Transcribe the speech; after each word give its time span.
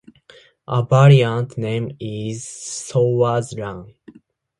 A 0.67 0.81
variant 0.81 1.59
name 1.59 1.95
is 1.99 2.47
"Sawyers 2.49 3.53
Run". 3.55 3.93